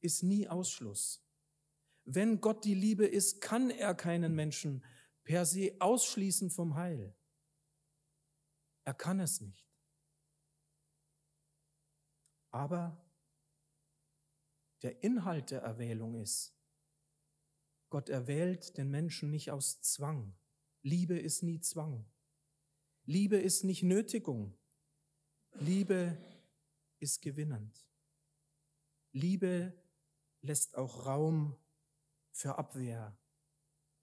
ist 0.00 0.22
nie 0.22 0.48
Ausschluss. 0.48 1.24
Wenn 2.04 2.40
Gott 2.40 2.64
die 2.64 2.74
Liebe 2.74 3.06
ist, 3.06 3.40
kann 3.40 3.70
er 3.70 3.94
keinen 3.94 4.34
Menschen 4.34 4.84
per 5.24 5.44
se 5.44 5.76
ausschließen 5.78 6.50
vom 6.50 6.74
Heil. 6.74 7.14
Er 8.84 8.94
kann 8.94 9.20
es 9.20 9.40
nicht. 9.40 9.67
Aber 12.50 13.04
der 14.82 15.02
Inhalt 15.02 15.50
der 15.50 15.62
Erwählung 15.62 16.14
ist, 16.14 16.54
Gott 17.90 18.08
erwählt 18.08 18.76
den 18.76 18.90
Menschen 18.90 19.30
nicht 19.30 19.50
aus 19.50 19.80
Zwang. 19.80 20.36
Liebe 20.82 21.18
ist 21.18 21.42
nie 21.42 21.60
Zwang. 21.60 22.04
Liebe 23.04 23.36
ist 23.36 23.64
nicht 23.64 23.82
Nötigung. 23.82 24.56
Liebe 25.54 26.18
ist 26.98 27.22
gewinnend. 27.22 27.86
Liebe 29.12 29.72
lässt 30.42 30.76
auch 30.76 31.06
Raum 31.06 31.56
für 32.30 32.58
Abwehr 32.58 33.18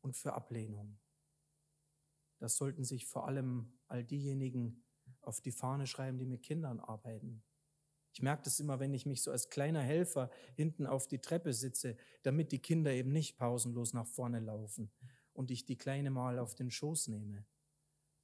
und 0.01 0.17
für 0.17 0.33
Ablehnung. 0.33 0.99
Das 2.39 2.57
sollten 2.57 2.83
sich 2.83 3.05
vor 3.05 3.27
allem 3.27 3.79
all 3.87 4.03
diejenigen 4.03 4.83
auf 5.21 5.41
die 5.41 5.51
Fahne 5.51 5.87
schreiben, 5.87 6.17
die 6.17 6.25
mit 6.25 6.43
Kindern 6.43 6.79
arbeiten. 6.79 7.43
Ich 8.15 8.21
merke 8.21 8.43
das 8.43 8.61
immer, 8.61 8.79
wenn 8.79 8.93
ich 8.93 9.05
mich 9.05 9.21
so 9.21 9.29
als 9.29 9.49
kleiner 9.49 9.81
Helfer 9.81 10.31
hinten 10.55 10.85
auf 10.87 11.05
die 11.05 11.19
Treppe 11.19 11.51
sitze, 11.51 11.97
damit 12.23 12.53
die 12.53 12.61
Kinder 12.61 12.93
eben 12.93 13.11
nicht 13.11 13.35
pausenlos 13.35 13.91
nach 13.91 14.07
vorne 14.07 14.39
laufen 14.39 14.89
und 15.33 15.51
ich 15.51 15.65
die 15.65 15.77
Kleine 15.77 16.11
mal 16.11 16.39
auf 16.39 16.55
den 16.55 16.71
Schoß 16.71 17.09
nehme. 17.09 17.45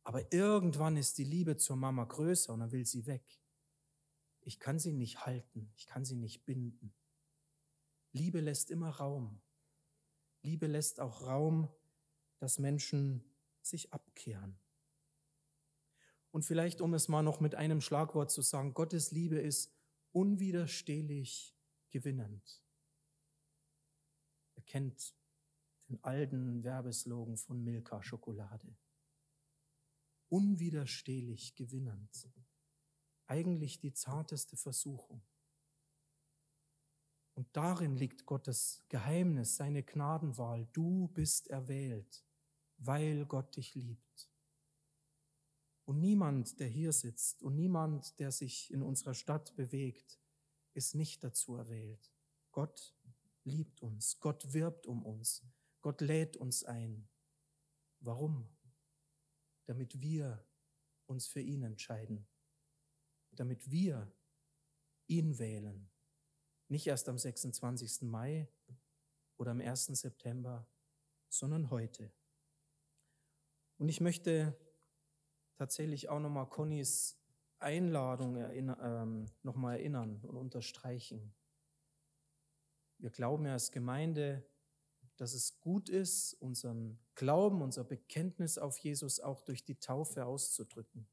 Aber 0.05 0.31
irgendwann 0.31 0.95
ist 0.95 1.17
die 1.17 1.25
Liebe 1.25 1.57
zur 1.57 1.75
Mama 1.75 2.05
größer 2.05 2.53
und 2.53 2.61
dann 2.61 2.71
will 2.71 2.85
sie 2.85 3.05
weg. 3.05 3.41
Ich 4.39 4.59
kann 4.59 4.79
sie 4.79 4.93
nicht 4.93 5.25
halten, 5.25 5.69
ich 5.75 5.87
kann 5.87 6.05
sie 6.05 6.15
nicht 6.15 6.45
binden. 6.45 6.93
Liebe 8.13 8.39
lässt 8.39 8.71
immer 8.71 8.91
Raum. 8.91 9.41
Liebe 10.41 10.67
lässt 10.67 11.01
auch 11.01 11.23
Raum, 11.23 11.67
dass 12.39 12.59
Menschen 12.59 13.25
sich 13.61 13.91
abkehren. 13.91 14.57
Und 16.31 16.45
vielleicht, 16.45 16.79
um 16.79 16.93
es 16.93 17.09
mal 17.09 17.23
noch 17.23 17.41
mit 17.41 17.55
einem 17.55 17.81
Schlagwort 17.81 18.31
zu 18.31 18.41
sagen, 18.41 18.73
Gottes 18.73 19.11
Liebe 19.11 19.37
ist 19.37 19.80
unwiderstehlich 20.11 21.55
gewinnend. 21.89 22.61
Er 24.55 24.63
kennt 24.63 25.15
den 25.89 26.03
alten 26.03 26.63
Werbeslogan 26.63 27.37
von 27.37 27.63
Milka 27.63 28.01
Schokolade. 28.01 28.75
Unwiderstehlich 30.29 31.55
gewinnend. 31.55 32.29
Eigentlich 33.27 33.79
die 33.79 33.93
zarteste 33.93 34.55
Versuchung. 34.55 35.21
Und 37.33 37.47
darin 37.55 37.95
liegt 37.95 38.25
Gottes 38.25 38.83
Geheimnis, 38.89 39.55
seine 39.55 39.83
Gnadenwahl. 39.83 40.67
Du 40.73 41.07
bist 41.09 41.47
erwählt, 41.47 42.25
weil 42.77 43.25
Gott 43.25 43.55
dich 43.55 43.73
liebt. 43.75 44.30
Und 45.85 45.99
niemand, 45.99 46.59
der 46.59 46.67
hier 46.67 46.93
sitzt 46.93 47.41
und 47.41 47.55
niemand, 47.55 48.19
der 48.19 48.31
sich 48.31 48.71
in 48.71 48.81
unserer 48.81 49.13
Stadt 49.13 49.55
bewegt, 49.55 50.19
ist 50.73 50.95
nicht 50.95 51.23
dazu 51.23 51.55
erwählt. 51.55 52.13
Gott 52.51 52.95
liebt 53.43 53.81
uns, 53.81 54.19
Gott 54.19 54.53
wirbt 54.53 54.85
um 54.85 55.05
uns, 55.05 55.43
Gott 55.81 56.01
lädt 56.01 56.37
uns 56.37 56.63
ein. 56.63 57.09
Warum? 57.99 58.47
Damit 59.65 59.99
wir 60.01 60.45
uns 61.07 61.27
für 61.27 61.41
ihn 61.41 61.63
entscheiden, 61.63 62.27
damit 63.31 63.69
wir 63.71 64.11
ihn 65.07 65.39
wählen 65.39 65.91
nicht 66.71 66.87
erst 66.87 67.09
am 67.09 67.17
26. 67.17 68.03
Mai 68.03 68.47
oder 69.37 69.51
am 69.51 69.59
1. 69.59 69.87
September, 69.87 70.65
sondern 71.27 71.69
heute. 71.69 72.13
Und 73.77 73.89
ich 73.89 73.99
möchte 73.99 74.57
tatsächlich 75.61 76.09
auch 76.09 76.19
nochmal 76.19 76.49
Connys 76.49 77.21
Einladung 77.59 78.35
ähm, 78.35 79.27
nochmal 79.43 79.77
erinnern 79.77 80.19
und 80.23 80.35
unterstreichen. 80.35 81.35
wir 82.97 83.11
glauben 83.11 83.45
ja 83.45 83.53
als 83.53 83.71
Gemeinde, 83.71 84.43
dass 85.17 85.35
es 85.35 85.59
gut 85.59 85.87
ist, 85.87 86.33
unseren 86.33 86.97
Glauben, 87.13 87.61
unser 87.61 87.83
Bekenntnis 87.83 88.57
auf 88.57 88.79
Jesus 88.79 89.19
auch 89.19 89.43
durch 89.43 89.63
die 89.63 89.79
Taufe 89.79 90.25
auszudrücken. 90.25 91.07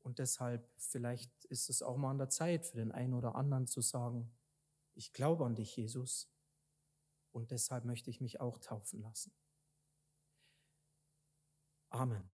Und 0.00 0.18
deshalb, 0.18 0.68
vielleicht 0.76 1.44
ist 1.44 1.70
es 1.70 1.80
auch 1.80 1.96
mal 1.96 2.10
an 2.10 2.18
der 2.18 2.30
Zeit 2.30 2.66
für 2.66 2.78
den 2.78 2.90
einen 2.90 3.14
oder 3.14 3.36
anderen 3.36 3.68
zu 3.68 3.82
sagen, 3.82 4.32
ich 4.96 5.12
glaube 5.12 5.46
an 5.46 5.54
dich, 5.54 5.76
Jesus, 5.76 6.28
und 7.30 7.52
deshalb 7.52 7.84
möchte 7.84 8.10
ich 8.10 8.20
mich 8.20 8.40
auch 8.40 8.58
taufen 8.58 9.00
lassen. 9.00 9.32
Amen. 11.90 12.37